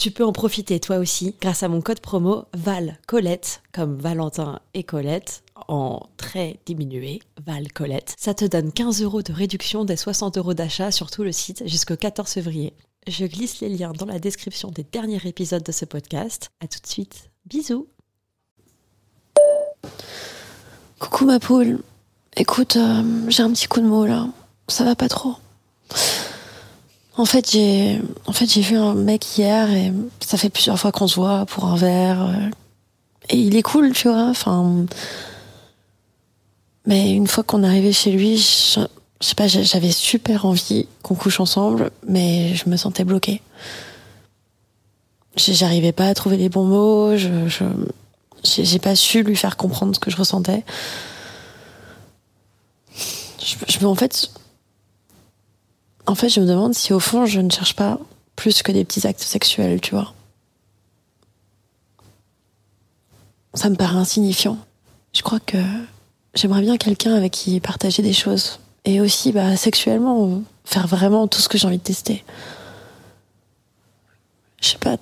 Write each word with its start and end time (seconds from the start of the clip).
Tu 0.00 0.10
peux 0.10 0.24
en 0.24 0.32
profiter 0.32 0.80
toi 0.80 0.96
aussi 0.96 1.34
grâce 1.42 1.62
à 1.62 1.68
mon 1.68 1.82
code 1.82 2.00
promo 2.00 2.46
Val 2.54 2.96
Colette, 3.06 3.60
comme 3.70 3.98
Valentin 3.98 4.60
et 4.72 4.82
Colette, 4.82 5.42
en 5.68 6.08
très 6.16 6.58
diminué, 6.64 7.20
Val 7.44 7.70
Colette. 7.70 8.14
Ça 8.18 8.32
te 8.32 8.46
donne 8.46 8.72
15 8.72 9.02
euros 9.02 9.20
de 9.20 9.34
réduction 9.34 9.84
des 9.84 9.96
60 9.96 10.38
euros 10.38 10.54
d'achat 10.54 10.90
sur 10.90 11.10
tout 11.10 11.22
le 11.22 11.32
site 11.32 11.68
jusqu'au 11.68 11.96
14 11.96 12.30
février. 12.30 12.72
Je 13.08 13.26
glisse 13.26 13.60
les 13.60 13.68
liens 13.68 13.92
dans 13.92 14.06
la 14.06 14.18
description 14.18 14.70
des 14.70 14.86
derniers 14.90 15.20
épisodes 15.26 15.62
de 15.62 15.72
ce 15.72 15.84
podcast. 15.84 16.48
À 16.60 16.66
tout 16.66 16.80
de 16.80 16.86
suite. 16.86 17.28
Bisous. 17.44 17.86
Coucou 20.98 21.26
ma 21.26 21.38
poule. 21.38 21.78
Écoute, 22.38 22.76
euh, 22.76 23.02
j'ai 23.28 23.42
un 23.42 23.52
petit 23.52 23.66
coup 23.66 23.80
de 23.80 23.86
mots 23.86 24.06
là. 24.06 24.28
Ça 24.66 24.84
va 24.84 24.96
pas 24.96 25.08
trop. 25.08 25.34
En 27.20 27.26
fait, 27.26 27.50
j'ai 27.52 28.62
vu 28.62 28.76
un 28.76 28.94
mec 28.94 29.36
hier 29.36 29.70
et 29.70 29.92
ça 30.20 30.38
fait 30.38 30.48
plusieurs 30.48 30.78
fois 30.78 30.90
qu'on 30.90 31.06
se 31.06 31.16
voit 31.16 31.44
pour 31.44 31.66
un 31.66 31.76
verre. 31.76 32.22
euh, 32.22 32.50
Et 33.28 33.36
il 33.36 33.56
est 33.56 33.62
cool, 33.62 33.92
tu 33.92 34.08
vois. 34.08 34.32
Mais 36.86 37.12
une 37.12 37.26
fois 37.26 37.44
qu'on 37.44 37.62
est 37.62 37.66
arrivé 37.66 37.92
chez 37.92 38.10
lui, 38.10 38.42
j'avais 39.20 39.92
super 39.92 40.46
envie 40.46 40.86
qu'on 41.02 41.14
couche 41.14 41.40
ensemble, 41.40 41.90
mais 42.08 42.54
je 42.54 42.70
me 42.70 42.78
sentais 42.78 43.04
bloquée. 43.04 43.42
J'arrivais 45.36 45.92
pas 45.92 46.08
à 46.08 46.14
trouver 46.14 46.38
les 46.38 46.48
bons 46.48 46.64
mots. 46.64 47.18
Je, 47.18 47.28
j'ai 48.44 48.78
pas 48.78 48.96
su 48.96 49.22
lui 49.22 49.36
faire 49.36 49.58
comprendre 49.58 49.94
ce 49.94 50.00
que 50.00 50.10
je 50.10 50.16
ressentais. 50.16 50.64
Je, 53.68 53.84
en 53.84 53.94
fait, 53.94 54.30
en 56.10 56.16
fait, 56.16 56.28
je 56.28 56.40
me 56.40 56.46
demande 56.46 56.74
si 56.74 56.92
au 56.92 56.98
fond, 56.98 57.24
je 57.24 57.40
ne 57.40 57.48
cherche 57.48 57.76
pas 57.76 57.96
plus 58.34 58.62
que 58.64 58.72
des 58.72 58.84
petits 58.84 59.06
actes 59.06 59.20
sexuels, 59.20 59.80
tu 59.80 59.94
vois. 59.94 60.12
Ça 63.54 63.70
me 63.70 63.76
paraît 63.76 63.94
insignifiant. 63.94 64.58
Je 65.12 65.22
crois 65.22 65.38
que 65.38 65.58
j'aimerais 66.34 66.62
bien 66.62 66.78
quelqu'un 66.78 67.14
avec 67.14 67.30
qui 67.32 67.60
partager 67.60 68.02
des 68.02 68.12
choses. 68.12 68.58
Et 68.84 69.00
aussi, 69.00 69.30
bah, 69.30 69.56
sexuellement, 69.56 70.42
faire 70.64 70.88
vraiment 70.88 71.28
tout 71.28 71.40
ce 71.40 71.48
que 71.48 71.58
j'ai 71.58 71.68
envie 71.68 71.78
de 71.78 71.82
tester. 71.82 72.24
Je 74.60 74.70
sais 74.70 74.78
pas. 74.78 74.96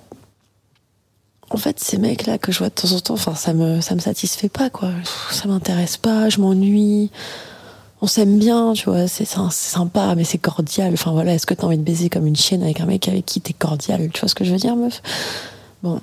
En 1.49 1.57
fait, 1.57 1.79
ces 1.79 1.97
mecs-là 1.97 2.37
que 2.37 2.51
je 2.51 2.59
vois 2.59 2.69
de 2.69 2.75
temps 2.75 2.91
en 2.91 2.99
temps, 2.99 3.13
enfin, 3.15 3.33
ça 3.33 3.53
me, 3.53 3.81
ça 3.81 3.95
me 3.95 3.99
satisfait 3.99 4.49
pas, 4.49 4.69
quoi. 4.69 4.91
Ça 5.31 5.47
m'intéresse 5.47 5.97
pas, 5.97 6.29
je 6.29 6.39
m'ennuie 6.39 7.09
on 8.01 8.07
s'aime 8.07 8.39
bien, 8.39 8.73
tu 8.73 8.85
vois, 8.85 9.07
c'est 9.07 9.25
sympa, 9.25 10.15
mais 10.15 10.23
c'est 10.23 10.37
cordial. 10.37 10.93
Enfin 10.93 11.11
voilà, 11.11 11.33
est-ce 11.33 11.45
que 11.45 11.53
t'as 11.53 11.67
envie 11.67 11.77
de 11.77 11.83
baiser 11.83 12.09
comme 12.09 12.25
une 12.27 12.35
chienne 12.35 12.63
avec 12.63 12.79
un 12.79 12.85
mec 12.85 13.07
avec 13.07 13.25
qui 13.25 13.41
t'es 13.41 13.53
cordial? 13.53 14.09
Tu 14.13 14.19
vois 14.21 14.29
ce 14.29 14.35
que 14.35 14.45
je 14.45 14.51
veux 14.51 14.57
dire, 14.57 14.75
meuf? 14.75 15.01
Bon. 15.83 16.01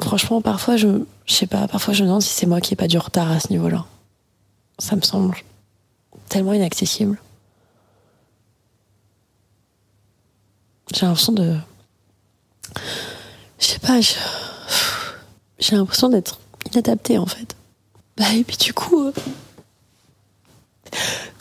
Franchement, 0.00 0.40
parfois, 0.40 0.76
je, 0.76 0.88
je 1.26 1.34
sais 1.34 1.46
pas, 1.46 1.68
parfois 1.68 1.92
je 1.94 2.02
me 2.02 2.08
demande 2.08 2.22
si 2.22 2.30
c'est 2.30 2.46
moi 2.46 2.60
qui 2.60 2.74
ai 2.74 2.76
pas 2.76 2.88
du 2.88 2.98
retard 2.98 3.30
à 3.30 3.40
ce 3.40 3.50
niveau-là. 3.50 3.84
Ça 4.78 4.96
me 4.96 5.02
semble 5.02 5.34
tellement 6.28 6.52
inaccessible. 6.52 7.18
J'ai 10.94 11.04
l'impression 11.04 11.32
de. 11.32 11.56
Je 13.58 13.66
sais 13.66 13.78
pas, 13.78 14.00
j'ai 15.58 15.76
l'impression 15.76 16.08
d'être 16.08 16.40
inadaptée 16.72 17.18
en 17.18 17.26
fait. 17.26 17.56
Bah, 18.16 18.32
et 18.34 18.44
puis 18.44 18.56
du 18.56 18.72
coup. 18.72 19.06
euh, 19.06 19.12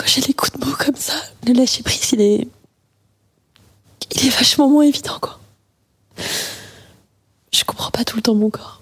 j'ai 0.05 0.21
des 0.21 0.33
coups 0.33 0.51
de 0.53 0.65
mots 0.65 0.75
comme 0.77 0.95
ça, 0.95 1.13
le 1.45 1.53
lâcher 1.53 1.83
prise, 1.83 2.11
il 2.13 2.21
est. 2.21 2.47
Il 4.11 4.27
est 4.27 4.29
vachement 4.29 4.69
moins 4.69 4.83
évident, 4.83 5.17
quoi. 5.19 5.39
Je 7.51 7.63
comprends 7.63 7.91
pas 7.91 8.03
tout 8.03 8.15
le 8.17 8.21
temps 8.21 8.35
mon 8.35 8.49
corps. 8.49 8.81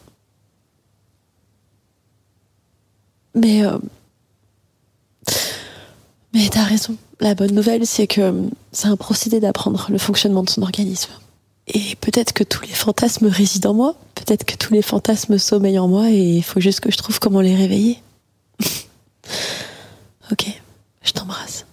Mais. 3.35 3.65
euh, 3.65 3.77
Mais 6.33 6.49
t'as 6.49 6.63
raison. 6.63 6.95
La 7.19 7.35
bonne 7.35 7.53
nouvelle, 7.53 7.85
c'est 7.87 8.07
que 8.07 8.21
euh, 8.21 8.41
c'est 8.71 8.87
un 8.87 8.95
procédé 8.97 9.39
d'apprendre 9.39 9.87
le 9.89 9.97
fonctionnement 9.97 10.43
de 10.43 10.49
son 10.49 10.61
organisme. 10.61 11.11
Et 11.67 11.95
peut-être 11.95 12.33
que 12.33 12.43
tous 12.43 12.63
les 12.63 12.73
fantasmes 12.73 13.27
résident 13.27 13.71
en 13.71 13.73
moi, 13.73 13.95
peut-être 14.15 14.43
que 14.43 14.55
tous 14.57 14.73
les 14.73 14.81
fantasmes 14.81 15.37
sommeillent 15.37 15.79
en 15.79 15.87
moi 15.87 16.09
et 16.09 16.35
il 16.35 16.43
faut 16.43 16.59
juste 16.59 16.81
que 16.81 16.91
je 16.91 16.97
trouve 16.97 17.19
comment 17.19 17.39
les 17.39 17.55
réveiller. 17.55 17.99
ok. 20.31 20.61
Je 21.03 21.11
t'embrasse. 21.11 21.65